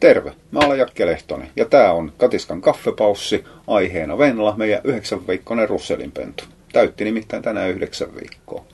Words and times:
Terve, 0.00 0.32
mä 0.50 0.58
olen 0.58 0.78
Jakke 0.78 1.06
Lehtonen 1.06 1.50
ja 1.56 1.64
tää 1.64 1.92
on 1.92 2.12
Katiskan 2.16 2.60
kaffepaussi, 2.60 3.44
aiheena 3.66 4.18
Venla, 4.18 4.54
meidän 4.56 4.80
yhdeksän 4.84 5.26
viikkoinen 5.26 5.68
russelinpentu. 5.68 6.44
Täytti 6.72 7.04
nimittäin 7.04 7.42
tänään 7.42 7.70
yhdeksän 7.70 8.14
viikkoa. 8.14 8.64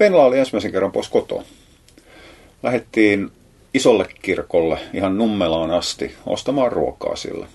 Venla 0.00 0.24
oli 0.24 0.38
ensimmäisen 0.38 0.72
kerran 0.72 0.92
pois 0.92 1.08
kotoa. 1.08 1.42
Lähettiin 2.62 3.30
isolle 3.74 4.06
kirkolle 4.22 4.78
ihan 4.94 5.18
Nummelaan 5.18 5.70
asti 5.70 6.14
ostamaan 6.26 6.72
ruokaa 6.72 7.16
sille. 7.16 7.46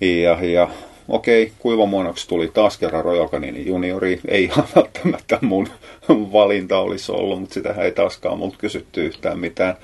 Ja, 0.00 0.44
ja 0.44 0.70
okei, 1.08 1.52
kuivamuonoksi 1.58 2.28
tuli 2.28 2.48
taas 2.48 2.78
kerran 2.78 3.04
Royal 3.04 3.28
Canin 3.28 3.66
juniori. 3.66 4.20
Ei 4.28 4.44
ihan 4.44 4.64
välttämättä 4.76 5.38
mun 5.40 5.68
valinta 6.08 6.78
olisi 6.78 7.12
ollut, 7.12 7.40
mutta 7.40 7.54
sitä 7.54 7.74
ei 7.78 7.92
taaskaan 7.92 8.38
multa 8.38 8.56
kysytty 8.58 9.06
yhtään 9.06 9.38
mitään. 9.38 9.76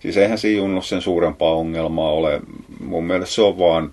Siis 0.00 0.16
eihän 0.16 0.38
siinä 0.38 0.58
junnu 0.58 0.82
sen 0.82 1.02
suurempaa 1.02 1.54
ongelmaa 1.54 2.10
ole. 2.10 2.40
Mun 2.80 3.04
mielestä 3.04 3.34
se 3.34 3.42
on 3.42 3.58
vaan 3.58 3.92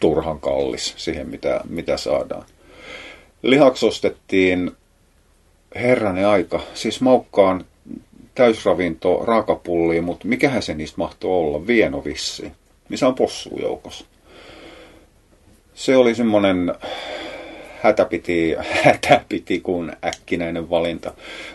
turhan 0.00 0.40
kallis 0.40 0.94
siihen, 0.96 1.28
mitä, 1.28 1.60
mitä 1.68 1.96
saadaan. 1.96 2.44
Lihaksi 3.42 3.86
ostettiin 3.86 4.70
herranen 5.74 6.26
aika, 6.26 6.60
siis 6.74 7.00
maukkaan 7.00 7.64
täysravinto 8.34 9.22
raakapulliin, 9.24 10.04
mutta 10.04 10.28
mikähän 10.28 10.62
se 10.62 10.74
niistä 10.74 10.98
mahtoi 10.98 11.30
olla? 11.30 11.66
Vieno 11.66 12.04
vissi, 12.04 12.52
missä 12.88 13.08
on 13.08 13.14
possu 13.14 13.58
joukossa 13.60 14.04
se 15.78 15.96
oli 15.96 16.14
semmoinen 16.14 16.74
hätä 17.80 18.04
piti, 18.04 18.54
hätä 18.84 19.20
piti 19.28 19.60
kuin 19.60 19.92
äkkinäinen 20.04 20.70
valinta, 20.70 21.12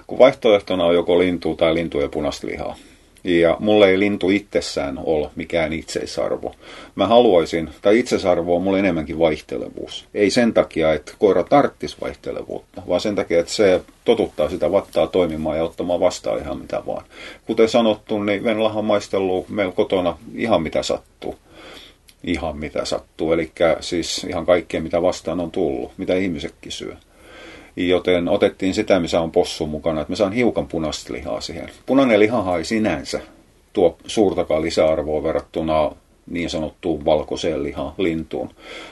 kun 0.08 0.20
vaihtoehtona 0.20 0.86
on 0.86 0.96
joko 0.96 1.20
lintu 1.20 1.55
tai 1.55 1.73
lintu 1.73 1.99
ja 1.99 2.09
punaista 2.09 2.48
lihaa. 2.48 2.76
Ja 3.23 3.58
mulle 3.59 3.90
ei 3.90 3.99
lintu 3.99 4.30
itsessään 4.30 4.99
ole 5.04 5.30
mikään 5.36 5.73
itseisarvo. 5.73 6.55
Mä 6.96 7.08
haluaisin, 7.08 7.70
tai 7.82 7.99
itseisarvo 7.99 8.55
on 8.55 8.62
mulle 8.62 8.80
enemmänkin 8.80 9.20
vaihtelevuus. 9.20 10.05
Ei 10.13 10.30
sen 10.30 10.54
takia, 10.54 10.93
että 10.93 11.13
koira 11.20 11.43
tarttis 11.43 12.02
vaihtelevuutta, 12.02 12.82
vaan 12.87 13.02
sen 13.02 13.15
takia, 13.15 13.40
että 13.40 13.54
se 13.54 13.82
totuttaa 14.05 14.49
sitä 14.49 14.71
vattaa 14.71 15.08
toimimaan 15.08 15.58
ja 15.58 15.63
ottamaan 15.63 15.99
vastaan 15.99 16.40
ihan 16.40 16.58
mitä 16.58 16.84
vaan. 16.87 17.05
Kuten 17.46 17.70
sanottu, 17.70 18.24
niin 18.24 18.43
Venlahan 18.43 18.85
maistellut 18.85 19.49
meillä 19.49 19.74
kotona 19.74 20.18
ihan 20.35 20.62
mitä 20.62 20.84
sattuu 20.84 21.35
ihan 22.24 22.57
mitä 22.57 22.85
sattuu. 22.85 23.34
Eli 23.34 23.52
siis 23.79 24.24
ihan 24.24 24.46
kaikkea, 24.46 24.82
mitä 24.82 25.02
vastaan 25.02 25.40
on 25.40 25.52
tullut, 25.52 25.91
mitä 25.98 26.16
ihmisetkin 26.16 26.71
syö. 26.71 26.96
Joten 27.76 28.30
otettiin 28.30 28.74
sitä, 28.74 28.99
missä 28.99 29.21
on 29.21 29.32
possu 29.32 29.68
mukana, 29.68 30.02
että 30.02 30.12
me 30.12 30.15
saan 30.15 30.34
hiukan 30.34 30.68
punaista 30.68 31.13
lihaa 31.13 31.41
siihen. 31.41 31.70
Punainen 31.85 32.20
liha 32.20 32.57
ei 32.57 32.65
sinänsä 32.65 33.21
tuo 33.74 33.98
suurtakaan 34.07 34.62
lisäarvoa 34.62 35.24
verrattuna 35.24 35.91
niin 36.30 36.49
sanottuun 36.49 37.05
valkoiseen 37.05 37.63
lihaan, 37.63 37.93
lintuun. 37.98 38.49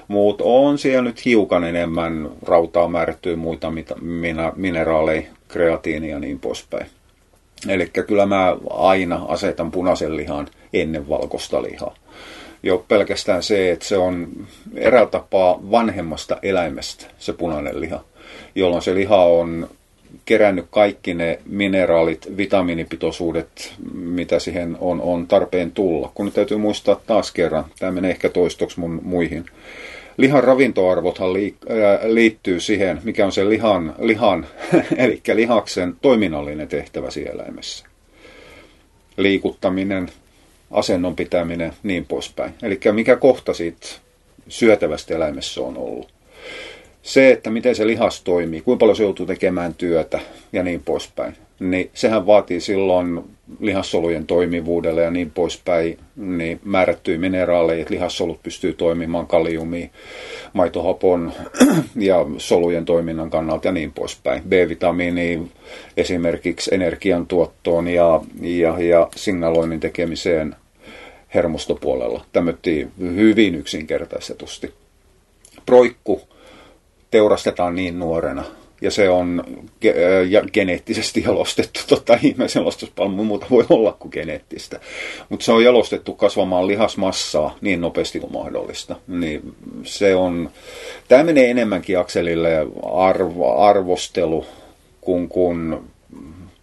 Mutta 0.08 0.44
on 0.44 0.78
siellä 0.78 1.02
nyt 1.02 1.26
hiukan 1.26 1.64
enemmän 1.64 2.30
rautaa 2.42 2.88
määrättyä 2.88 3.36
muita 3.36 3.72
mina, 4.02 4.54
mineraaleja, 4.56 5.22
kreatiinia 5.48 6.12
ja 6.12 6.20
niin 6.20 6.40
poispäin. 6.40 6.86
Eli 7.68 7.90
kyllä 8.08 8.26
mä 8.26 8.58
aina 8.70 9.26
asetan 9.28 9.72
punaisen 9.72 10.18
lihan 10.18 10.48
ennen 10.74 11.10
valkoista 11.10 11.64
lihaa 11.64 11.96
jo 12.64 12.86
pelkästään 12.88 13.44
se, 13.44 13.72
että 13.72 13.86
se 13.86 13.98
on 13.98 14.28
eräällä 14.76 15.10
tapaa 15.10 15.60
vanhemmasta 15.72 16.38
eläimestä 16.44 17.06
se 17.20 17.34
punainen 17.34 17.82
liha, 17.82 18.04
jolloin 18.56 18.82
se 18.82 18.96
liha 18.96 19.26
on 19.26 19.70
kerännyt 20.26 20.66
kaikki 20.72 21.14
ne 21.14 21.40
mineraalit, 21.46 22.38
vitamiinipitoisuudet, 22.38 23.74
mitä 23.94 24.40
siihen 24.40 24.78
on, 24.80 25.02
on 25.02 25.28
tarpeen 25.28 25.72
tulla. 25.72 26.12
Kun 26.16 26.26
nyt 26.26 26.36
täytyy 26.36 26.58
muistaa 26.58 27.02
taas 27.08 27.32
kerran, 27.32 27.66
tämä 27.80 27.92
menee 27.92 28.12
ehkä 28.12 28.30
toistoksi 28.30 28.80
mun 28.80 29.00
muihin. 29.04 29.46
Lihan 30.18 30.44
ravintoarvothan 30.44 31.34
liittyy 32.04 32.60
siihen, 32.60 33.02
mikä 33.04 33.26
on 33.26 33.32
se 33.32 33.50
lihan, 33.50 33.96
lihan 34.00 34.48
eli 34.98 35.22
lihaksen 35.34 35.96
toiminnallinen 36.02 36.68
tehtävä 36.68 37.12
siellä 37.12 37.44
eläimessä. 37.44 37.86
Liikuttaminen, 39.18 40.10
asennon 40.72 41.16
pitäminen, 41.16 41.74
niin 41.84 42.06
poispäin. 42.06 42.54
Eli 42.64 42.80
mikä 42.92 43.16
kohta 43.16 43.54
siitä 43.54 43.88
syötävästä 44.48 45.16
eläimessä 45.16 45.62
on 45.62 45.78
ollut. 45.78 46.12
Se, 47.02 47.32
että 47.32 47.50
miten 47.50 47.76
se 47.76 47.88
lihas 47.88 48.22
toimii, 48.22 48.62
kuinka 48.62 48.80
paljon 48.80 48.96
se 48.96 49.04
joutuu 49.04 49.26
tekemään 49.26 49.74
työtä 49.74 50.20
ja 50.54 50.64
niin 50.64 50.82
poispäin, 50.86 51.36
niin 51.60 51.90
sehän 51.94 52.26
vaatii 52.26 52.62
silloin 52.62 53.24
lihassolujen 53.60 54.28
toimivuudelle 54.28 55.02
ja 55.02 55.12
niin 55.12 55.32
poispäin 55.32 56.00
niin 56.16 56.60
määrättyjä 56.64 57.18
mineraaleja, 57.18 57.82
että 57.82 57.94
lihassolut 57.94 58.44
pystyy 58.44 58.74
toimimaan 58.74 59.28
kaliumi, 59.28 59.92
maitohapon 60.54 61.32
ja 61.96 62.26
solujen 62.38 62.86
toiminnan 62.86 63.30
kannalta 63.30 63.68
ja 63.68 63.72
niin 63.72 63.92
poispäin. 63.92 64.44
B-vitamiini 64.44 65.52
esimerkiksi 65.98 66.76
energiantuottoon 66.76 67.88
ja, 67.88 68.22
ja, 68.42 68.80
ja 68.80 69.08
signaloinnin 69.16 69.80
tekemiseen 69.80 70.56
hermostopuolella. 71.36 72.26
Tämmöttiin 72.34 72.92
hyvin 73.00 73.56
yksinkertaistetusti. 73.56 74.74
Proikku 75.66 76.22
teurastetaan 77.12 77.76
niin 77.76 78.00
nuorena, 78.00 78.44
ja 78.82 78.92
se 78.92 79.10
on 79.10 79.44
ge- 79.86 80.28
ja 80.30 80.42
geneettisesti 80.54 81.24
jalostettu. 81.28 81.80
Totta 81.88 82.18
ihmisen 82.22 82.60
jalostuspalmu 82.60 83.24
muuta 83.24 83.46
voi 83.50 83.66
olla 83.70 83.96
kuin 84.00 84.12
geneettistä. 84.14 84.80
Mutta 85.30 85.46
se 85.46 85.52
on 85.52 85.64
jalostettu 85.64 86.14
kasvamaan 86.14 86.68
lihasmassaa 86.68 87.56
niin 87.62 87.82
nopeasti 87.82 88.20
kuin 88.20 88.34
mahdollista. 88.34 88.96
Niin 89.08 89.56
se 89.84 90.16
on, 90.16 90.50
tämä 91.08 91.24
menee 91.24 91.50
enemmänkin 91.50 92.00
akselille 92.00 92.50
arvo, 92.94 93.58
arvostelu 93.58 94.46
kuin, 95.02 95.30
kuin 95.30 95.80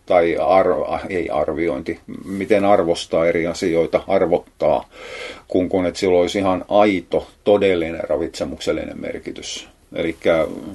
tai 0.08 0.36
ar, 0.36 0.66
ei 1.08 1.30
arviointi, 1.30 1.98
miten 2.24 2.64
arvostaa 2.64 3.26
eri 3.26 3.46
asioita, 3.46 4.00
arvottaa, 4.08 4.88
kun, 5.48 5.68
kun 5.68 5.86
että 5.86 6.00
sillä 6.00 6.18
olisi 6.18 6.38
ihan 6.38 6.64
aito, 6.68 7.26
todellinen 7.44 8.08
ravitsemuksellinen 8.08 9.00
merkitys. 9.00 9.68
Eli 9.94 10.16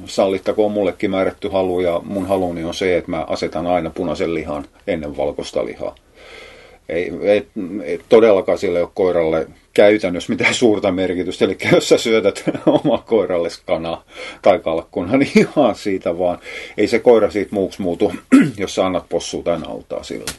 sallittakoon 0.05 0.72
mullekin 0.72 1.11
määrätty 1.11 1.49
halu 1.49 1.79
ja 1.79 2.01
mun 2.05 2.25
haluni 2.25 2.63
on 2.63 2.73
se, 2.73 2.97
että 2.97 3.11
mä 3.11 3.25
asetan 3.27 3.67
aina 3.67 3.89
punaisen 3.89 4.33
lihan 4.33 4.66
ennen 4.88 5.17
valkoista 5.17 5.66
lihaa. 5.66 5.95
Ei, 6.89 7.11
ei, 7.22 7.47
ei 7.83 7.99
todellakaan 8.09 8.57
sille 8.57 8.81
ole 8.81 8.89
koiralle 8.93 9.47
käytännössä 9.73 10.34
mitään 10.34 10.53
suurta 10.53 10.91
merkitystä. 10.91 11.45
Eli 11.45 11.57
jos 11.72 11.89
sä 11.89 11.97
syötät 11.97 12.44
oma 12.84 12.97
koiralle 12.97 13.50
kanaa 13.66 14.06
tai 14.41 14.59
kalkkuna, 14.59 15.17
niin 15.17 15.31
ihan 15.35 15.75
siitä 15.75 16.17
vaan. 16.17 16.39
Ei 16.78 16.88
se 16.88 17.00
koira 17.00 17.31
siitä 17.31 17.56
muuksi 17.56 17.81
muutu, 17.81 18.13
jos 18.57 18.75
sä 18.75 18.85
annat 18.85 19.09
possua 19.09 19.44
tai 19.44 19.59
nautaa 19.59 20.03
sille. 20.03 20.31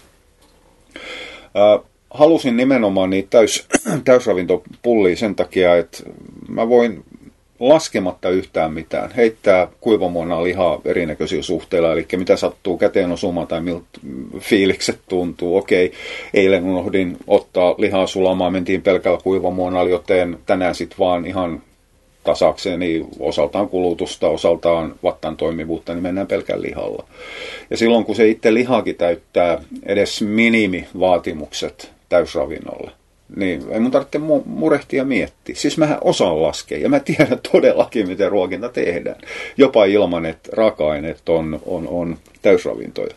Halusin 2.10 2.56
nimenomaan 2.56 3.10
niitä 3.10 3.30
täys, 3.30 3.66
täysravintopullia 4.04 5.16
sen 5.16 5.34
takia, 5.34 5.76
että 5.76 5.98
mä 6.48 6.68
voin 6.68 7.04
laskematta 7.60 8.30
yhtään 8.30 8.72
mitään. 8.72 9.10
Heittää 9.10 9.68
kuivamuonaa 9.80 10.44
lihaa 10.44 10.80
erinäköisiä 10.84 11.42
suhteilla, 11.42 11.92
eli 11.92 12.06
mitä 12.16 12.36
sattuu 12.36 12.78
käteen 12.78 13.12
osumaan 13.12 13.46
tai 13.46 13.60
miltä 13.60 13.86
fiilikset 14.38 15.00
tuntuu. 15.08 15.56
Okei, 15.56 15.92
eilen 16.34 16.64
unohdin 16.64 17.16
ottaa 17.26 17.74
lihaa 17.78 18.06
sulamaan, 18.06 18.52
mentiin 18.52 18.82
pelkällä 18.82 19.18
kuivamuonalla, 19.24 19.90
joten 19.90 20.38
tänään 20.46 20.74
sitten 20.74 20.98
vaan 20.98 21.26
ihan 21.26 21.62
tasakseni 22.24 23.06
osaltaan 23.18 23.68
kulutusta, 23.68 24.28
osaltaan 24.28 24.94
vattan 25.02 25.36
toimivuutta, 25.36 25.94
niin 25.94 26.02
mennään 26.02 26.26
pelkän 26.26 26.62
lihalla. 26.62 27.04
Ja 27.70 27.76
silloin 27.76 28.04
kun 28.04 28.16
se 28.16 28.28
itse 28.28 28.54
lihakin 28.54 28.96
täyttää 28.96 29.62
edes 29.86 30.22
minimivaatimukset 30.22 31.92
täysravinnolle, 32.08 32.90
niin 33.36 33.64
ei 33.70 33.80
mun 33.80 33.90
tarvitse 33.90 34.18
murehtia 34.44 34.98
ja 34.98 35.04
miettiä. 35.04 35.54
Siis 35.54 35.78
mähän 35.78 35.98
osaan 36.00 36.42
laskea 36.42 36.78
ja 36.78 36.88
mä 36.88 37.00
tiedän 37.00 37.40
todellakin, 37.52 38.08
miten 38.08 38.30
ruokinta 38.30 38.68
tehdään. 38.68 39.20
Jopa 39.56 39.84
ilman, 39.84 40.26
että 40.26 40.50
raaka-aineet 40.52 41.28
on, 41.28 41.60
on, 41.66 41.88
on 41.88 42.18
täysravintoja. 42.42 43.14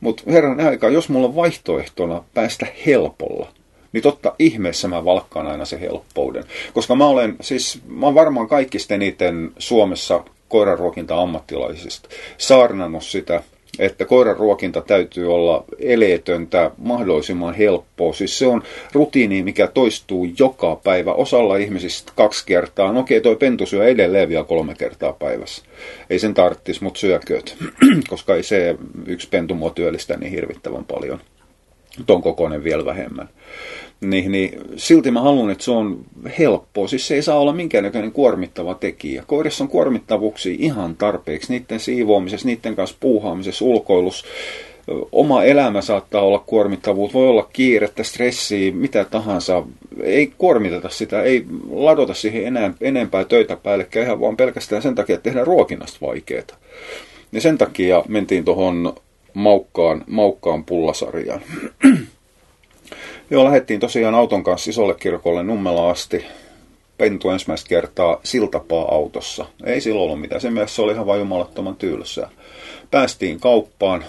Mutta 0.00 0.22
herran 0.26 0.60
aika, 0.60 0.88
jos 0.88 1.08
mulla 1.08 1.26
on 1.26 1.36
vaihtoehtona 1.36 2.24
päästä 2.34 2.66
helpolla, 2.86 3.48
niin 3.92 4.02
totta 4.02 4.34
ihmeessä 4.38 4.88
mä 4.88 5.04
valkkaan 5.04 5.46
aina 5.46 5.64
se 5.64 5.80
helppouden. 5.80 6.44
Koska 6.74 6.94
mä 6.94 7.06
olen, 7.06 7.36
siis 7.40 7.80
mä 7.86 8.06
olen 8.06 8.14
varmaan 8.14 8.48
kaikista 8.48 8.94
eniten 8.94 9.52
Suomessa 9.58 10.24
koiraruokinta 10.48 11.20
ammattilaisista 11.20 12.08
saarnannut 12.38 13.04
sitä 13.04 13.42
että 13.78 14.04
koiran 14.04 14.36
ruokinta 14.36 14.80
täytyy 14.80 15.34
olla 15.34 15.64
eleetöntä, 15.78 16.70
mahdollisimman 16.78 17.54
helppoa. 17.54 18.12
Siis 18.12 18.38
se 18.38 18.46
on 18.46 18.62
rutiini, 18.92 19.42
mikä 19.42 19.66
toistuu 19.66 20.26
joka 20.38 20.76
päivä. 20.76 21.12
Osalla 21.12 21.56
ihmisistä 21.56 22.12
kaksi 22.16 22.46
kertaa. 22.46 22.92
No 22.92 23.00
okei, 23.00 23.20
toi 23.20 23.36
pentu 23.36 23.66
syö 23.66 23.86
edelleen 23.86 24.28
vielä 24.28 24.44
kolme 24.44 24.74
kertaa 24.74 25.12
päivässä. 25.12 25.62
Ei 26.10 26.18
sen 26.18 26.34
tarttis, 26.34 26.80
mutta 26.80 27.00
syököt, 27.00 27.56
koska 28.10 28.34
ei 28.34 28.42
se 28.42 28.76
yksi 29.06 29.28
pentu 29.28 29.54
mua 29.54 29.70
työllistä 29.70 30.16
niin 30.16 30.32
hirvittävän 30.32 30.84
paljon. 30.84 31.20
Ton 32.06 32.22
kokoinen 32.22 32.64
vielä 32.64 32.84
vähemmän. 32.84 33.28
Niin, 34.10 34.32
niin 34.32 34.60
silti 34.76 35.10
mä 35.10 35.20
haluan, 35.20 35.50
että 35.50 35.64
se 35.64 35.70
on 35.70 36.04
helppoa. 36.38 36.88
Siis 36.88 37.06
se 37.06 37.14
ei 37.14 37.22
saa 37.22 37.38
olla 37.38 37.52
minkäännäköinen 37.52 38.12
kuormittava 38.12 38.74
tekijä. 38.74 39.24
Koirissa 39.26 39.64
on 39.64 39.68
kuormittavuuksia 39.68 40.56
ihan 40.58 40.96
tarpeeksi. 40.96 41.52
Niiden 41.52 41.80
siivoamisessa, 41.80 42.48
niiden 42.48 42.76
kanssa 42.76 42.96
puuhaamisessa, 43.00 43.64
ulkoilussa. 43.64 44.26
Oma 45.12 45.42
elämä 45.42 45.82
saattaa 45.82 46.22
olla 46.22 46.38
kuormittavuus, 46.38 47.14
voi 47.14 47.28
olla 47.28 47.48
kiirettä, 47.52 48.02
stressiä, 48.02 48.72
mitä 48.72 49.04
tahansa. 49.04 49.62
Ei 50.02 50.32
kuormiteta 50.38 50.88
sitä, 50.88 51.22
ei 51.22 51.44
ladota 51.70 52.14
siihen 52.14 52.46
enää, 52.46 52.74
enempää 52.80 53.24
töitä 53.24 53.56
päällekkäin, 53.56 54.06
ihan 54.06 54.20
vaan 54.20 54.36
pelkästään 54.36 54.82
sen 54.82 54.94
takia, 54.94 55.14
että 55.14 55.24
tehdään 55.24 55.46
ruokinnasta 55.46 55.98
vaikeaa. 56.06 56.42
Ja 57.32 57.40
sen 57.40 57.58
takia 57.58 58.02
mentiin 58.08 58.44
tuohon 58.44 58.94
maukkaan, 59.34 60.04
maukkaan 60.06 60.64
pullasarjaan. 60.64 61.40
Joo, 63.30 63.44
lähdettiin 63.44 63.80
tosiaan 63.80 64.14
auton 64.14 64.44
kanssa 64.44 64.70
isolle 64.70 64.94
kirkolle 64.94 65.42
Nummela 65.42 65.90
asti. 65.90 66.26
Pentu 66.98 67.30
ensimmäistä 67.30 67.68
kertaa 67.68 68.20
siltapaa 68.24 68.94
autossa. 68.94 69.46
Ei 69.64 69.80
silloin 69.80 70.04
ollut 70.04 70.20
mitään. 70.20 70.40
Sen 70.40 70.52
mielessä 70.52 70.76
se 70.76 70.82
oli 70.82 70.92
ihan 70.92 71.06
vain 71.06 71.18
jumalattoman 71.18 71.76
tylsää. 71.76 72.30
Päästiin 72.90 73.40
kauppaan. 73.40 74.04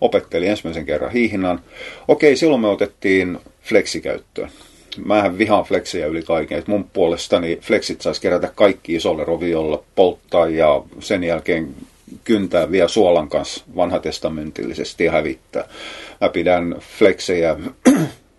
Opetteli 0.00 0.46
ensimmäisen 0.48 0.86
kerran 0.86 1.12
hiihnan. 1.12 1.60
Okei, 2.08 2.36
silloin 2.36 2.60
me 2.60 2.68
otettiin 2.68 3.38
fleksikäyttöön. 3.62 4.50
Mähän 5.04 5.38
vihaan 5.38 5.64
fleksejä 5.64 6.06
yli 6.06 6.22
kaiken. 6.22 6.58
Et 6.58 6.68
mun 6.68 6.84
puolestani 6.92 7.58
fleksit 7.62 8.00
saisi 8.00 8.20
kerätä 8.20 8.52
kaikki 8.54 8.94
isolle 8.94 9.24
roviolle, 9.24 9.78
polttaa 9.94 10.48
ja 10.48 10.82
sen 11.00 11.24
jälkeen 11.24 11.74
kyntää 12.24 12.70
vielä 12.70 12.88
suolan 12.88 13.28
kanssa 13.28 13.64
vanhatestamentillisesti 13.76 15.04
ja 15.04 15.12
hävittää. 15.12 15.68
Mä 16.20 16.28
pidän 16.28 16.76
fleksejä 16.98 17.56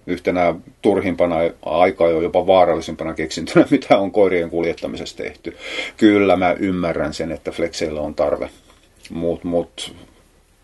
yhtenä 0.08 0.56
turhimpana 0.82 1.36
aikaa 1.66 2.10
jo 2.10 2.22
jopa 2.22 2.48
vaarallisimpana 2.48 3.14
keksintönä, 3.14 3.66
mitä 3.72 3.98
on 3.98 4.12
koirien 4.12 4.50
kuljettamisessa 4.50 5.18
tehty. 5.18 5.58
Kyllä 5.98 6.36
mä 6.36 6.56
ymmärrän 6.60 7.14
sen, 7.14 7.32
että 7.32 7.52
flexeillä 7.52 8.02
on 8.02 8.16
tarve, 8.16 8.50
mutta 9.10 9.48
mut, 9.48 9.96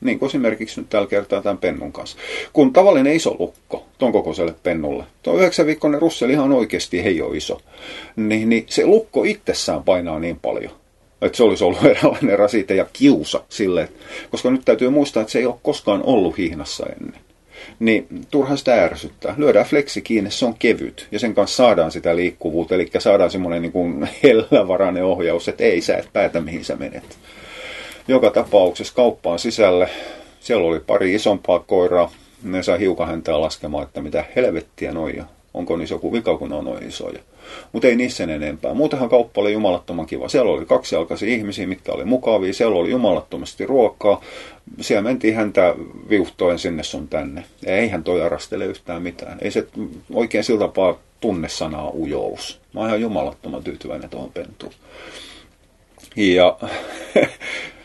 niin 0.02 0.20
kuin 0.20 0.30
esimerkiksi 0.30 0.82
nyt 0.82 0.90
tällä 0.90 1.08
kertaa 1.08 1.42
tämän 1.42 1.58
pennun 1.58 1.94
kanssa. 1.94 2.18
Kun 2.54 2.74
tavallinen 2.74 3.16
iso 3.16 3.36
lukko 3.40 3.86
ton 3.98 4.12
kokoiselle 4.12 4.56
pennulle, 4.64 5.04
tuo 5.24 5.38
9 5.38 5.66
viikkoinen 5.66 6.02
russeli 6.02 6.34
ihan 6.34 6.52
oikeasti 6.52 7.00
ei 7.00 7.22
ole 7.22 7.38
iso, 7.38 7.62
niin, 8.16 8.50
niin 8.50 8.66
se 8.70 8.86
lukko 8.86 9.24
itsessään 9.24 9.84
painaa 9.84 10.20
niin 10.20 10.40
paljon, 10.40 10.72
että 11.22 11.38
se 11.38 11.44
olisi 11.44 11.64
ollut 11.64 11.86
eräänlainen 11.92 12.40
rasite 12.40 12.76
ja 12.76 12.86
kiusa 12.94 13.44
sille, 13.50 13.90
koska 14.32 14.52
nyt 14.52 14.66
täytyy 14.66 14.90
muistaa, 14.90 15.22
että 15.22 15.32
se 15.32 15.40
ei 15.40 15.46
ole 15.46 15.56
koskaan 15.64 16.04
ollut 16.04 16.38
hihnassa 16.38 16.86
ennen 16.86 17.23
niin 17.80 18.08
turha 18.32 18.56
sitä 18.56 18.84
ärsyttää. 18.84 19.36
Lyödään 19.38 19.66
fleksi 19.66 20.02
kiinni, 20.02 20.32
se 20.32 20.46
on 20.46 20.56
kevyt 20.60 21.08
ja 21.12 21.20
sen 21.20 21.36
kanssa 21.36 21.56
saadaan 21.56 21.92
sitä 21.92 22.16
liikkuvuutta, 22.16 22.76
eli 22.76 22.90
saadaan 23.00 23.32
semmoinen 23.32 23.62
niin 23.62 23.72
kuin 23.72 24.10
hellävarainen 24.24 25.06
ohjaus, 25.06 25.48
että 25.48 25.64
ei 25.64 25.82
sä 25.82 25.98
et 25.98 26.10
päätä 26.14 26.42
mihin 26.42 26.66
sä 26.66 26.76
menet. 26.76 27.18
Joka 28.08 28.32
tapauksessa 28.32 28.94
kauppaan 28.96 29.40
sisälle, 29.40 29.90
siellä 30.40 30.68
oli 30.68 30.80
pari 30.80 31.16
isompaa 31.16 31.60
koiraa, 31.60 32.12
ne 32.44 32.64
sai 32.64 32.80
hiukan 32.80 33.08
häntää 33.08 33.42
laskemaan, 33.42 33.84
että 33.84 34.02
mitä 34.02 34.26
helvettiä 34.36 34.92
noja 34.92 35.26
onko 35.54 35.78
niissä 35.78 35.96
joku 35.96 36.14
vika, 36.14 36.38
kun 36.38 36.50
ne 36.50 36.56
on 36.56 36.66
noin 36.66 36.88
isoja. 36.88 37.20
Mutta 37.72 37.88
ei 37.88 37.96
niissä 37.96 38.24
enempää. 38.24 38.74
Muutenhan 38.74 39.10
kauppa 39.10 39.42
oli 39.42 39.54
jumalattoman 39.54 40.06
kiva. 40.06 40.30
Siellä 40.30 40.52
oli 40.52 40.66
kaksi 40.66 40.96
jalkaisia 40.96 41.30
ihmisiä, 41.36 41.68
mitkä 41.68 41.92
oli 41.92 42.06
mukavia. 42.06 42.54
Siellä 42.54 42.76
oli 42.78 42.90
jumalattomasti 42.90 43.66
ruokaa. 43.66 44.22
Siellä 44.82 45.02
mentiin 45.02 45.36
häntä 45.36 45.76
viuhtoen 46.10 46.60
sinne 46.60 46.84
sun 46.84 47.08
tänne. 47.08 47.44
Eihän 47.66 48.04
toi 48.04 48.22
arastele 48.22 48.66
yhtään 48.66 49.02
mitään. 49.02 49.38
Ei 49.42 49.52
se 49.52 49.68
oikein 50.14 50.44
sillä 50.44 50.60
tapaa 50.60 51.00
tunne 51.20 51.50
sanaa 51.50 51.90
ujous. 51.90 52.60
Mä 52.74 52.80
oon 52.80 52.90
ihan 52.90 53.02
jumalattoman 53.02 53.64
tyytyväinen 53.64 54.10
tuohon 54.10 54.32
pentuun. 54.32 54.74
Ja 56.16 56.58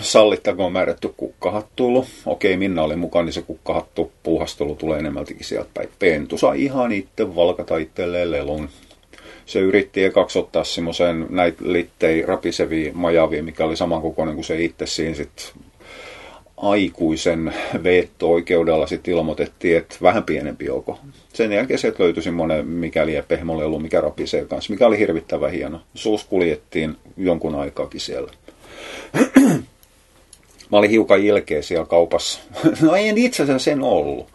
sallittakoon 0.00 0.72
määrätty 0.72 1.14
kukkahattulu. 1.16 2.06
Okei, 2.26 2.56
Minna 2.56 2.82
oli 2.82 2.96
mukaan, 2.96 3.24
niin 3.24 3.32
se 3.32 3.42
kukkahattu 3.42 4.12
puuhastelu 4.22 4.74
tulee 4.74 4.98
enemmältikin 4.98 5.44
sieltä 5.44 5.70
päin. 5.74 5.88
Pentu 5.98 6.38
sai 6.38 6.64
ihan 6.64 6.92
itse 6.92 7.34
valkata 7.34 7.76
itselleen 7.76 8.30
lelun. 8.30 8.68
Se 9.46 9.58
yritti 9.58 10.04
ekaksi 10.04 10.38
ottaa 10.38 10.64
semmoisen 10.64 11.26
näitä 11.30 11.58
littei 11.60 12.22
rapisevia 12.22 12.92
majavia, 12.94 13.42
mikä 13.42 13.64
oli 13.64 13.76
samankokoinen 13.76 14.34
kuin 14.34 14.44
se 14.44 14.62
itse 14.62 14.86
siinä 14.86 15.14
sitten 15.14 15.44
aikuisen 16.56 17.54
veetto-oikeudella 17.82 18.86
sitten 18.86 19.14
ilmoitettiin, 19.14 19.76
että 19.76 19.96
vähän 20.02 20.24
pienempi 20.24 20.64
joko. 20.64 20.98
Sen 21.32 21.52
jälkeen 21.52 21.78
sieltä 21.78 22.02
löytyi 22.02 22.22
semmoinen 22.22 22.66
mikäli 22.66 23.14
ja 23.14 23.22
pehmolelu, 23.22 23.78
mikä 23.78 24.00
rapisee 24.00 24.44
kanssa, 24.44 24.72
mikä 24.72 24.86
oli 24.86 24.98
hirvittävän 24.98 25.52
hieno. 25.52 25.80
Suus 25.94 26.24
kuljettiin 26.24 26.96
jonkun 27.16 27.54
aikaakin 27.54 28.00
siellä. 28.00 28.32
Mä 30.72 30.78
olin 30.78 30.90
hiukan 30.90 31.20
ilkeä 31.20 31.62
siellä 31.62 31.86
kaupassa. 31.86 32.40
No 32.82 32.94
ei 32.94 33.12
itse 33.16 33.42
asiassa 33.42 33.64
sen 33.64 33.82
ollut. 33.82 34.28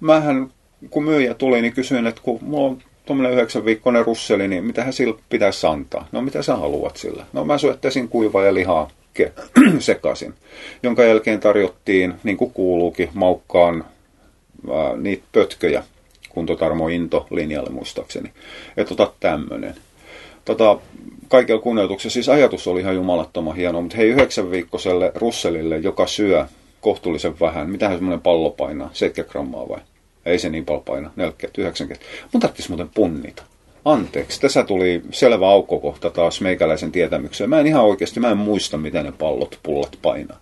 Mähän, 0.00 0.50
kun 0.90 1.04
myyjä 1.04 1.34
tuli, 1.34 1.62
niin 1.62 1.72
kysyin, 1.72 2.06
että 2.06 2.20
kun 2.24 2.38
mulla 2.42 2.68
on 2.68 2.78
tuommoinen 3.06 3.32
yhdeksän 3.32 3.64
viikkoinen 3.64 4.04
russeli, 4.04 4.48
niin 4.48 4.64
mitä 4.64 4.84
hän 4.84 4.92
sillä 4.92 5.14
pitäisi 5.28 5.66
antaa? 5.66 6.08
No 6.12 6.22
mitä 6.22 6.42
sä 6.42 6.56
haluat 6.56 6.96
sillä? 6.96 7.26
No 7.32 7.44
mä 7.44 7.58
syöttäisin 7.58 8.08
kuivaa 8.08 8.44
ja 8.44 8.54
lihaa 8.54 8.90
sekaisin. 9.78 10.34
Jonka 10.82 11.04
jälkeen 11.04 11.40
tarjottiin, 11.40 12.14
niin 12.24 12.36
kuin 12.36 12.50
kuuluukin, 12.50 13.08
maukkaan 13.14 13.84
ää, 14.72 14.96
niitä 14.96 15.24
pötköjä, 15.32 15.84
kuntotarmo 16.28 16.88
into 16.88 17.26
linjalle 17.30 17.70
muistaakseni. 17.70 18.32
Että 18.76 18.94
ota 18.94 19.12
tämmönen. 19.20 19.74
Tota, 20.44 20.78
kaikella 21.32 21.62
kunnioituksella, 21.62 22.12
siis 22.12 22.28
ajatus 22.28 22.68
oli 22.68 22.80
ihan 22.80 22.94
jumalattoman 22.94 23.56
hieno, 23.56 23.82
mutta 23.82 23.96
hei 23.96 24.08
yhdeksän 24.08 24.50
viikkoiselle 24.50 25.12
russelille, 25.14 25.78
joka 25.78 26.06
syö 26.06 26.46
kohtuullisen 26.80 27.40
vähän, 27.40 27.70
mitähän 27.70 27.96
semmoinen 27.96 28.20
pallo 28.20 28.50
painaa, 28.50 28.90
70 28.92 29.32
grammaa 29.32 29.68
vai? 29.68 29.80
Ei 30.26 30.38
se 30.38 30.48
niin 30.48 30.64
paljon 30.64 30.84
paina, 30.84 31.10
40, 31.16 31.60
90. 31.60 32.06
Mun 32.32 32.40
tarvitsisi 32.40 32.68
muuten 32.68 32.90
punnita. 32.94 33.42
Anteeksi, 33.84 34.40
tässä 34.40 34.64
tuli 34.64 35.02
selvä 35.10 35.48
aukkokohta 35.48 36.10
taas 36.10 36.40
meikäläisen 36.40 36.92
tietämykseen. 36.92 37.50
Mä 37.50 37.60
en 37.60 37.66
ihan 37.66 37.84
oikeasti, 37.84 38.20
mä 38.20 38.30
en 38.30 38.38
muista, 38.38 38.78
miten 38.78 39.04
ne 39.04 39.12
pallot, 39.12 39.58
pullat 39.62 39.98
painaa. 40.02 40.40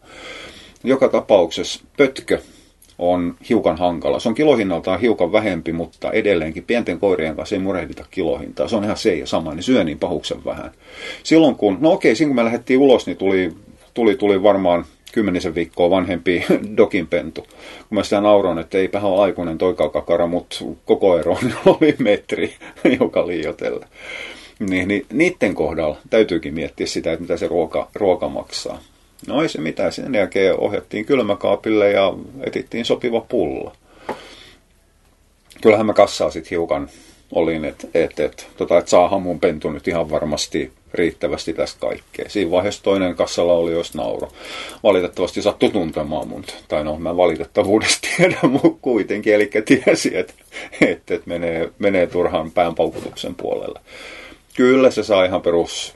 Joka 0.85 1.09
tapauksessa 1.09 1.81
pötkö 1.97 2.39
on 3.01 3.35
hiukan 3.49 3.77
hankala. 3.77 4.21
Se 4.21 4.29
on 4.29 4.35
kilohinnaltaan 4.35 5.01
hiukan 5.01 5.33
vähempi, 5.33 5.73
mutta 5.73 6.13
edelleenkin 6.13 6.65
pienten 6.65 6.99
koirien 6.99 7.37
kanssa 7.37 7.55
ei 7.55 7.61
murehdita 7.61 8.05
kilohintaa. 8.11 8.69
Se 8.69 8.77
on 8.77 8.85
ihan 8.85 8.97
se 8.97 9.15
ja 9.15 9.27
sama, 9.27 9.55
niin 9.55 9.63
syö 9.63 9.85
niin 9.85 9.99
pahuksen 9.99 10.45
vähän. 10.45 10.71
Silloin 11.23 11.55
kun, 11.55 11.79
no 11.81 11.93
okei, 11.93 12.15
siinä 12.15 12.29
kun 12.29 12.37
me 12.37 12.45
lähdettiin 12.45 12.81
ulos, 12.81 13.07
niin 13.07 13.17
tuli, 13.17 13.53
tuli, 13.95 14.17
tuli 14.17 14.43
varmaan 14.43 14.85
kymmenisen 15.13 15.55
viikkoa 15.55 15.91
vanhempi 15.91 16.45
dokin 16.77 17.07
pentu. 17.07 17.43
Kun 17.89 17.99
mä 17.99 18.03
sitä 18.03 18.21
nauroin, 18.21 18.59
että 18.59 18.79
eipä 18.79 19.01
ole 19.01 19.23
aikuinen 19.23 19.59
toi 19.59 19.75
kakara, 19.93 20.27
mutta 20.27 20.57
koko 20.85 21.19
ero 21.19 21.39
oli 21.67 21.95
metri, 21.99 22.55
joka 23.01 23.27
liioitella. 23.27 23.87
Niin, 24.69 24.89
niin, 24.89 25.07
niiden 25.13 25.55
kohdalla 25.55 25.99
täytyykin 26.11 26.55
miettiä 26.55 26.87
sitä, 26.87 27.13
että 27.13 27.23
mitä 27.23 27.37
se 27.37 27.49
ruoka, 27.49 27.89
ruoka 27.95 28.29
maksaa. 28.29 28.79
No 29.27 29.43
ei 29.43 29.49
se 29.49 29.61
mitään. 29.61 29.93
Sen 29.93 30.15
jälkeen 30.15 30.61
ohjattiin 30.61 31.05
kylmäkaapille 31.05 31.91
ja 31.91 32.15
etittiin 32.41 32.85
sopiva 32.85 33.21
pullo. 33.21 33.73
Kyllähän 35.63 35.87
mä 35.87 35.93
kassaa 35.93 36.31
sitten 36.31 36.51
hiukan 36.51 36.89
olin, 37.33 37.65
että 37.65 37.89
et, 37.95 38.21
et, 38.21 38.49
tota, 38.57 38.79
et 38.79 38.89
saahan 38.89 39.23
mun 39.23 39.41
pentu 39.41 39.71
nyt 39.71 39.89
ihan 39.89 40.11
varmasti 40.11 40.73
riittävästi 40.95 41.53
tästä 41.53 41.81
kaikkea. 41.81 42.29
Siinä 42.29 42.51
vaiheessa 42.51 42.83
toinen 42.83 43.15
kassalla 43.15 43.53
oli 43.53 43.73
jos 43.73 43.95
nauro. 43.95 44.33
Valitettavasti 44.83 45.43
sattui 45.43 45.71
tuntemaan 45.71 46.29
mun, 46.29 46.45
tai 46.69 46.85
no 46.85 46.99
mä 46.99 47.17
valitettavuudesta 47.17 48.09
tiedän 48.17 48.51
mun 48.51 48.79
kuitenkin, 48.83 49.35
eli 49.35 49.51
tiesi, 49.65 50.17
että 50.17 50.35
et, 50.81 51.11
et 51.11 51.27
menee, 51.27 51.71
menee 51.79 52.07
turhaan 52.07 52.51
päänpaukutuksen 52.51 53.35
puolelle. 53.35 53.81
Kyllä 54.55 54.91
se 54.91 55.03
saa 55.03 55.25
ihan 55.25 55.43
perus 55.43 55.95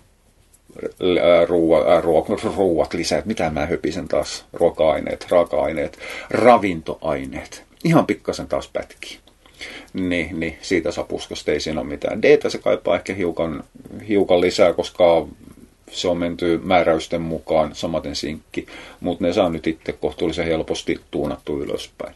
ruuat, 1.47 2.05
ruuat, 2.05 2.45
ruuat 2.57 2.95
lisää, 2.95 3.23
mitä 3.25 3.51
mä 3.51 3.67
höpisen 3.67 4.09
taas, 4.09 4.45
ruoka-aineet, 4.53 5.27
raaka-aineet, 5.31 5.99
ravintoaineet. 6.31 7.65
Ihan 7.85 8.07
pikkasen 8.07 8.47
taas 8.47 8.69
pätki. 8.73 9.19
Niin, 9.93 10.41
niin 10.41 10.59
siitä 10.63 10.91
sapuskasta 10.91 11.53
ei 11.53 11.61
siinä 11.61 11.81
ole 11.81 11.89
mitään. 11.89 12.23
d 12.23 12.51
se 12.51 12.59
kaipaa 12.59 12.97
ehkä 12.97 13.15
hiukan, 13.15 13.65
hiukan 14.09 14.41
lisää, 14.41 14.73
koska 14.73 15.27
se 15.91 16.09
on 16.09 16.19
menty 16.19 16.61
määräysten 16.65 17.23
mukaan, 17.23 17.75
samaten 17.75 18.17
sinkki, 18.17 18.67
mutta 19.01 19.25
ne 19.25 19.33
saa 19.33 19.49
nyt 19.49 19.67
itse 19.67 19.93
kohtuullisen 19.93 20.47
helposti 20.47 21.01
tuunattu 21.11 21.63
ylöspäin. 21.63 22.15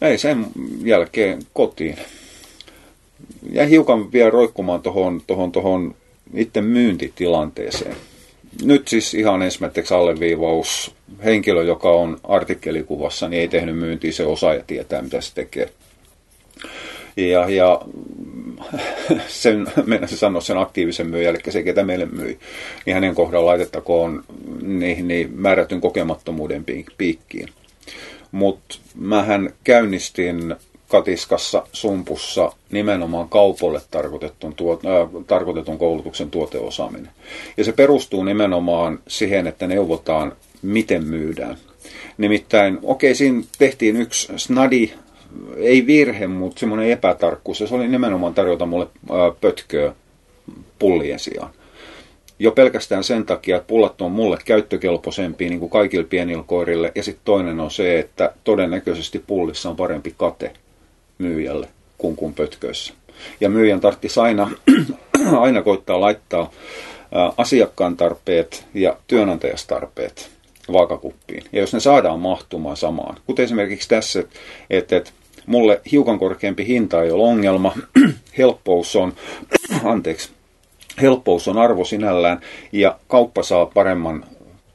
Ei 0.00 0.18
sen 0.18 0.46
jälkeen 0.84 1.42
kotiin. 1.52 1.96
Ja 3.52 3.66
hiukan 3.66 4.12
vielä 4.12 4.30
roikkumaan 4.30 4.82
tuohon 4.82 5.22
tohon, 5.26 5.52
tohon 5.52 5.94
itse 6.34 6.60
myyntitilanteeseen. 6.60 7.96
Nyt 8.62 8.88
siis 8.88 9.14
ihan 9.14 9.42
ensimmäiseksi 9.42 9.94
alleviivaus. 9.94 10.94
Henkilö, 11.24 11.62
joka 11.62 11.90
on 11.90 12.20
artikkelikuvassa, 12.24 13.28
niin 13.28 13.40
ei 13.40 13.48
tehnyt 13.48 13.78
myyntiä, 13.78 14.12
se 14.12 14.26
osaa 14.26 14.54
ja 14.54 14.64
tietää, 14.66 15.02
mitä 15.02 15.20
se 15.20 15.34
tekee. 15.34 15.70
Ja, 17.16 17.50
ja 17.50 17.80
sen, 19.28 19.66
se 20.06 20.16
sanoa 20.16 20.40
sen 20.40 20.58
aktiivisen 20.58 21.06
myyjä, 21.06 21.30
eli 21.30 21.38
se, 21.48 21.62
ketä 21.62 21.84
meille 21.84 22.06
myi, 22.06 22.38
niin 22.86 22.94
hänen 22.94 23.14
kohdalla 23.14 23.46
laitettakoon 23.46 24.24
niihin 24.62 25.08
niin 25.08 25.30
määrätyn 25.34 25.80
kokemattomuuden 25.80 26.64
piikkiin. 26.98 27.48
Mutta 28.32 28.78
mähän 28.94 29.50
käynnistin 29.64 30.56
katiskassa 30.90 31.66
sumpussa 31.72 32.52
nimenomaan 32.70 33.28
kaupoille 33.28 33.80
tarkoitetun, 33.90 34.54
tuot, 34.54 34.80
äh, 34.84 35.24
tarkoitetun 35.26 35.78
koulutuksen 35.78 36.30
tuoteosaaminen. 36.30 37.10
Ja 37.56 37.64
se 37.64 37.72
perustuu 37.72 38.24
nimenomaan 38.24 38.98
siihen, 39.08 39.46
että 39.46 39.66
neuvotaan, 39.66 40.32
miten 40.62 41.06
myydään. 41.06 41.56
Nimittäin, 42.18 42.78
okei, 42.82 43.14
siinä 43.14 43.42
tehtiin 43.58 43.96
yksi 43.96 44.32
snadi, 44.36 44.92
ei 45.56 45.86
virhe, 45.86 46.26
mutta 46.26 46.60
semmoinen 46.60 46.90
epätarkkuus, 46.90 47.60
ja 47.60 47.66
se 47.66 47.74
oli 47.74 47.88
nimenomaan 47.88 48.34
tarjota 48.34 48.66
mulle 48.66 48.86
äh, 49.10 49.40
pötköä 49.40 49.92
pullien 50.78 51.18
sijaan. 51.18 51.50
Jo 52.38 52.52
pelkästään 52.52 53.04
sen 53.04 53.26
takia, 53.26 53.56
että 53.56 53.66
pullat 53.66 54.00
on 54.00 54.12
mulle 54.12 54.38
käyttökelpoisempia 54.44 55.48
niin 55.48 55.60
kuin 55.60 55.70
kaikille 55.70 56.04
pienille 56.04 56.44
koirille, 56.46 56.92
ja 56.94 57.02
sitten 57.02 57.24
toinen 57.24 57.60
on 57.60 57.70
se, 57.70 57.98
että 57.98 58.32
todennäköisesti 58.44 59.18
pullissa 59.26 59.70
on 59.70 59.76
parempi 59.76 60.14
kate 60.16 60.52
myyjälle 61.20 61.68
kuin 61.98 62.34
pötköissä. 62.34 62.94
Ja 63.40 63.48
myyjän 63.48 63.80
tarvitsisi 63.80 64.20
aina, 64.20 64.50
aina 65.40 65.62
koittaa 65.62 66.00
laittaa 66.00 66.50
asiakkaan 67.36 67.96
tarpeet 67.96 68.66
ja 68.74 68.96
työnantajastarpeet 69.06 70.30
vaakakuppiin. 70.72 71.44
Ja 71.52 71.60
jos 71.60 71.74
ne 71.74 71.80
saadaan 71.80 72.20
mahtumaan 72.20 72.76
samaan, 72.76 73.16
kuten 73.26 73.44
esimerkiksi 73.44 73.88
tässä, 73.88 74.24
että, 74.70 74.96
että 74.96 75.10
mulle 75.46 75.80
hiukan 75.92 76.18
korkeampi 76.18 76.66
hinta 76.66 77.02
ei 77.02 77.10
ole 77.10 77.28
ongelma, 77.28 77.72
helppous 78.38 78.96
on, 78.96 79.12
anteeksi, 79.84 80.30
helppous 81.00 81.48
on 81.48 81.58
arvo 81.58 81.84
sinällään 81.84 82.40
ja 82.72 82.98
kauppa 83.08 83.42
saa 83.42 83.66
paremman 83.66 84.24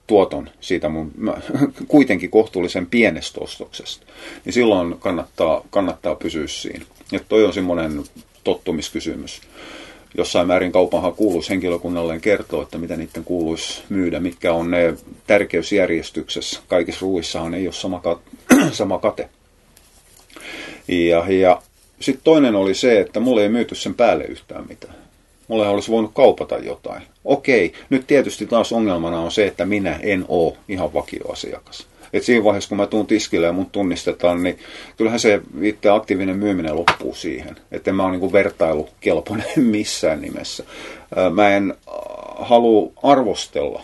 tuoton 0.07 0.50
siitä 0.62 0.89
mun 0.89 1.12
kuitenkin 1.88 2.29
kohtuullisen 2.29 2.85
pienestä 2.85 3.41
ostoksesta, 3.41 4.05
niin 4.45 4.53
silloin 4.53 4.95
kannattaa, 5.00 5.62
kannattaa 5.69 6.15
pysyä 6.15 6.47
siinä. 6.47 6.85
Ja 7.12 7.19
toi 7.29 7.45
on 7.45 7.53
semmoinen 7.53 8.03
tottumiskysymys. 8.43 9.41
Jossain 10.17 10.47
määrin 10.47 10.71
kaupanhan 10.71 11.13
kuuluisi 11.13 11.50
henkilökunnalleen 11.50 12.21
kertoa, 12.21 12.63
että 12.63 12.77
mitä 12.77 12.97
niiden 12.97 13.24
kuuluisi 13.24 13.83
myydä, 13.89 14.19
mitkä 14.19 14.53
on 14.53 14.71
ne 14.71 14.93
tärkeysjärjestyksessä. 15.27 16.59
Kaikissa 16.67 17.01
ruuissahan 17.01 17.53
ei 17.53 17.67
ole 17.67 17.74
sama, 17.74 18.00
kate. 18.00 18.21
sama 18.71 18.97
kate. 18.97 19.29
Ja, 20.88 21.25
ja 21.31 21.62
sitten 22.00 22.24
toinen 22.24 22.55
oli 22.55 22.74
se, 22.74 23.00
että 23.00 23.19
mulle 23.19 23.43
ei 23.43 23.50
myyty 23.50 23.75
sen 23.75 23.93
päälle 23.93 24.24
yhtään 24.24 24.65
mitään 24.69 24.95
mulle 25.47 25.67
olisi 25.67 25.91
voinut 25.91 26.11
kaupata 26.13 26.57
jotain. 26.57 27.03
Okei, 27.25 27.73
nyt 27.89 28.07
tietysti 28.07 28.45
taas 28.45 28.71
ongelmana 28.71 29.19
on 29.19 29.31
se, 29.31 29.47
että 29.47 29.65
minä 29.65 29.99
en 30.03 30.25
ole 30.27 30.53
ihan 30.69 30.93
vakioasiakas. 30.93 31.87
Et 32.13 32.23
siinä 32.23 32.43
vaiheessa, 32.43 32.69
kun 32.69 32.77
mä 32.77 32.87
tuun 32.87 33.07
tiskille 33.07 33.45
ja 33.45 33.53
mun 33.53 33.65
tunnistetaan, 33.71 34.43
niin 34.43 34.59
kyllähän 34.97 35.19
se 35.19 35.41
itse 35.61 35.89
aktiivinen 35.89 36.37
myyminen 36.37 36.75
loppuu 36.75 37.15
siihen. 37.15 37.55
Että 37.71 37.93
mä 37.93 38.03
oon 38.03 38.11
niin 38.11 38.33
vertailukelpoinen 38.33 39.47
missään 39.75 40.21
nimessä. 40.21 40.63
Mä 41.33 41.49
en 41.49 41.75
halua 42.35 42.91
arvostella 43.03 43.81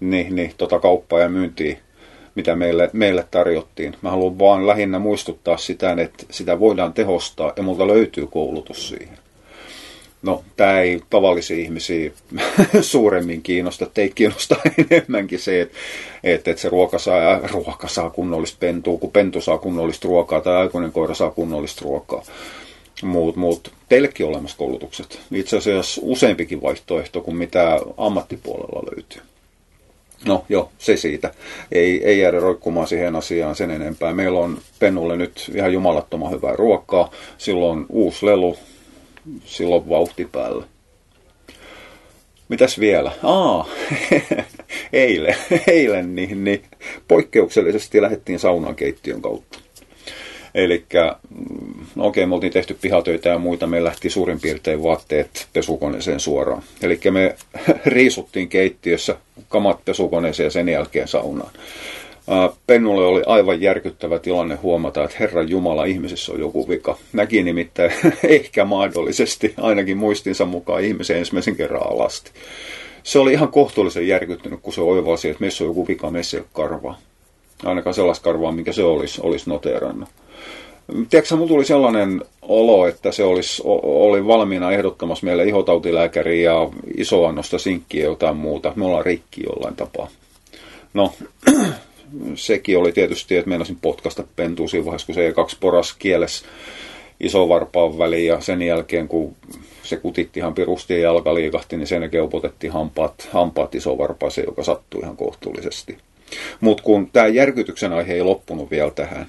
niin, 0.00 0.36
niin, 0.36 0.52
tota 0.58 0.78
kauppaa 0.78 1.20
ja 1.20 1.28
myyntiä, 1.28 1.76
mitä 2.34 2.56
meille, 2.56 2.90
meille 2.92 3.26
tarjottiin. 3.30 3.96
Mä 4.02 4.10
haluan 4.10 4.38
vaan 4.38 4.66
lähinnä 4.66 4.98
muistuttaa 4.98 5.56
sitä, 5.56 5.96
että 5.98 6.26
sitä 6.30 6.60
voidaan 6.60 6.92
tehostaa 6.92 7.52
ja 7.56 7.62
multa 7.62 7.86
löytyy 7.86 8.26
koulutus 8.26 8.88
siihen. 8.88 9.18
No, 10.26 10.42
tämä 10.56 10.80
ei 10.80 11.02
tavallisia 11.10 11.56
ihmisiä 11.56 12.10
suuremmin 12.80 13.42
kiinnosta. 13.42 13.86
Teitä 13.94 14.14
kiinnostaa 14.14 14.58
enemmänkin 14.90 15.38
se, 15.38 15.60
että, 15.60 15.76
että, 16.24 16.56
se 16.56 16.68
ruoka 16.68 16.98
saa, 16.98 17.38
ruoka 17.38 17.88
saa 17.88 18.10
kunnollista 18.10 18.56
pentua, 18.60 18.98
kun 18.98 19.10
pentu 19.10 19.40
saa 19.40 19.58
kunnollista 19.58 20.08
ruokaa 20.08 20.40
tai 20.40 20.56
aikuinen 20.56 20.92
koira 20.92 21.14
saa 21.14 21.30
kunnollista 21.30 21.82
ruokaa. 21.84 22.22
Muut, 23.02 23.36
muut. 23.36 23.72
Teillekin 23.88 24.26
olemassa 24.26 24.56
koulutukset. 24.56 25.18
Itse 25.32 25.56
asiassa 25.56 26.00
useampikin 26.04 26.62
vaihtoehto 26.62 27.20
kuin 27.20 27.36
mitä 27.36 27.80
ammattipuolella 27.96 28.90
löytyy. 28.96 29.22
No 30.24 30.44
joo, 30.48 30.70
se 30.78 30.96
siitä. 30.96 31.34
Ei, 31.72 32.04
ei 32.04 32.18
jäädä 32.18 32.40
roikkumaan 32.40 32.88
siihen 32.88 33.16
asiaan 33.16 33.56
sen 33.56 33.70
enempää. 33.70 34.14
Meillä 34.14 34.38
on 34.38 34.58
Pennulle 34.78 35.16
nyt 35.16 35.50
ihan 35.54 35.72
jumalattoman 35.72 36.32
hyvää 36.32 36.56
ruokaa. 36.56 37.10
Silloin 37.38 37.86
uusi 37.88 38.26
lelu, 38.26 38.56
silloin 39.44 39.88
vauhti 39.88 40.24
päällä. 40.32 40.64
Mitäs 42.48 42.80
vielä? 42.80 43.12
Aa, 43.22 43.68
eilen, 44.92 45.36
eilen 45.66 46.14
niin, 46.14 46.44
niin 46.44 46.62
poikkeuksellisesti 47.08 48.02
lähdettiin 48.02 48.38
saunan 48.38 48.74
keittiön 48.76 49.22
kautta. 49.22 49.58
Eli 50.54 50.84
no 51.94 52.06
okei, 52.06 52.26
me 52.26 52.34
oltiin 52.34 52.52
tehty 52.52 52.78
pihatöitä 52.80 53.28
ja 53.28 53.38
muita, 53.38 53.66
me 53.66 53.84
lähti 53.84 54.10
suurin 54.10 54.40
piirtein 54.40 54.82
vaatteet 54.82 55.48
pesukoneeseen 55.52 56.20
suoraan. 56.20 56.62
Eli 56.82 57.00
me 57.10 57.36
riisuttiin 57.84 58.48
keittiössä 58.48 59.16
kamat 59.48 59.84
pesukoneeseen 59.84 60.44
ja 60.44 60.50
sen 60.50 60.68
jälkeen 60.68 61.08
saunaan. 61.08 61.50
Pennulle 62.66 63.04
oli 63.04 63.22
aivan 63.26 63.60
järkyttävä 63.60 64.18
tilanne 64.18 64.54
huomata, 64.54 65.04
että 65.04 65.16
Herran 65.20 65.48
Jumala 65.48 65.84
ihmisessä 65.84 66.32
on 66.32 66.40
joku 66.40 66.68
vika. 66.68 66.96
Näki 67.12 67.42
nimittäin 67.42 67.92
ehkä 68.28 68.64
mahdollisesti, 68.64 69.54
ainakin 69.56 69.96
muistinsa 69.96 70.44
mukaan, 70.44 70.82
ihmisen 70.82 71.16
ensimmäisen 71.16 71.56
kerran 71.56 71.92
alasti. 71.92 72.30
Se 73.02 73.18
oli 73.18 73.32
ihan 73.32 73.48
kohtuullisen 73.48 74.08
järkyttynyt, 74.08 74.60
kun 74.62 74.72
se 74.72 74.80
oivalsi, 74.80 75.28
että 75.28 75.40
meissä 75.40 75.64
on 75.64 75.70
joku 75.70 75.88
vika, 75.88 76.10
meissä 76.10 76.36
ei 76.36 76.40
ole 76.40 76.48
karvaa. 76.52 76.98
Ainakaan 77.64 77.94
sellaista 77.94 78.24
karvaa, 78.24 78.52
mikä 78.52 78.72
se 78.72 78.82
olisi, 78.82 79.20
olisi 79.24 79.50
noteerannut. 79.50 80.08
Tiedätkö, 81.10 81.36
mulla 81.36 81.48
tuli 81.48 81.64
sellainen 81.64 82.22
olo, 82.42 82.86
että 82.86 83.12
se 83.12 83.24
olisi, 83.24 83.62
oli 83.82 84.26
valmiina 84.26 84.72
ehdottamassa 84.72 85.26
meille 85.26 85.44
ihotautilääkäri 85.44 86.42
ja 86.42 86.68
isoannosta 86.96 87.58
sinkkiä 87.58 88.00
ja 88.00 88.08
jotain 88.08 88.36
muuta. 88.36 88.72
Me 88.76 88.84
ollaan 88.84 89.04
rikki 89.04 89.42
jollain 89.42 89.76
tapaa. 89.76 90.08
No, 90.94 91.12
sekin 92.34 92.78
oli 92.78 92.92
tietysti, 92.92 93.36
että 93.36 93.48
meinasin 93.48 93.78
potkasta 93.82 94.24
pentua 94.36 94.68
siinä 94.68 94.84
vaiheessa, 94.84 95.06
kun 95.06 95.14
se 95.14 95.30
E2 95.30 95.56
poras 95.60 95.92
kieles 95.98 96.44
iso 97.20 97.48
varpaan 97.48 97.98
väliin 97.98 98.26
ja 98.26 98.40
sen 98.40 98.62
jälkeen, 98.62 99.08
kun 99.08 99.36
se 99.82 99.96
kutitti 99.96 100.40
ihan 100.40 100.54
pirusti 100.54 100.94
ja 100.94 101.00
jalka 101.00 101.34
liikahti, 101.34 101.76
niin 101.76 101.86
sen 101.86 102.02
jälkeen 102.02 102.24
upotettiin 102.24 102.72
hampaat, 102.72 103.28
hampaat 103.30 103.74
iso 103.74 103.98
varpaaseen, 103.98 104.46
joka 104.46 104.64
sattui 104.64 105.00
ihan 105.00 105.16
kohtuullisesti. 105.16 105.98
Mutta 106.60 106.82
kun 106.82 107.10
tämä 107.12 107.26
järkytyksen 107.26 107.92
aihe 107.92 108.14
ei 108.14 108.22
loppunut 108.22 108.70
vielä 108.70 108.90
tähän, 108.90 109.26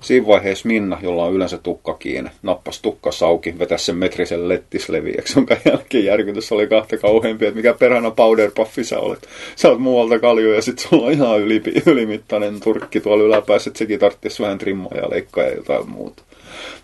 Siinä 0.00 0.26
vaiheessa 0.26 0.68
Minna, 0.68 0.98
jolla 1.02 1.24
on 1.24 1.32
yleensä 1.32 1.58
tukka 1.58 1.94
kiinni, 1.94 2.30
nappas 2.42 2.82
tukka 2.82 3.12
sauki, 3.12 3.58
vetäisi 3.58 3.84
sen 3.84 3.96
metrisen 3.96 4.48
lettisleviäksi, 4.48 5.38
jonka 5.38 5.56
jälkeen 5.64 6.04
järkytys 6.04 6.52
oli 6.52 6.66
kahta 6.66 6.96
kauheampi, 6.96 7.46
että 7.46 7.56
mikä 7.56 7.74
perhana 7.74 8.10
powderpuffi 8.10 8.84
sä 8.84 8.98
olet. 8.98 9.28
Sä 9.56 9.68
oot 9.68 9.80
muualta 9.80 10.18
kalju 10.18 10.52
ja 10.52 10.62
sit 10.62 10.78
sulla 10.78 11.06
on 11.06 11.12
ihan 11.12 11.40
yli, 11.40 11.62
ylimittainen 11.86 12.60
turkki 12.60 13.00
tuolla 13.00 13.24
yläpäässä, 13.24 13.70
että 13.70 13.78
sekin 13.78 13.98
tarvitsisi 13.98 14.42
vähän 14.42 14.58
trimmoa 14.58 14.96
ja 14.96 15.10
leikkaa 15.10 15.44
ja 15.44 15.54
jotain 15.54 15.90
muuta. 15.90 16.22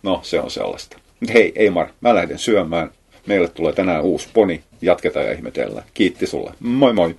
No, 0.03 0.21
se 0.23 0.41
on 0.41 0.51
sellaista. 0.51 0.99
Hei, 1.33 1.53
Eimar, 1.55 1.87
mä 2.01 2.15
lähden 2.15 2.39
syömään. 2.39 2.91
Meille 3.27 3.49
tulee 3.49 3.73
tänään 3.73 4.03
uusi 4.03 4.29
poni. 4.35 4.63
Jatketaan 4.83 5.27
ja 5.27 5.33
ihmetellään. 5.33 5.87
Kiitti 5.95 6.27
sulle. 6.27 6.53
Moi 6.61 6.93
moi! 6.93 7.15